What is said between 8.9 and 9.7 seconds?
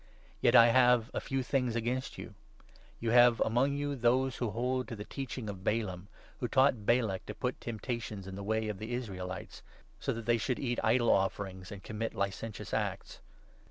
Israelites,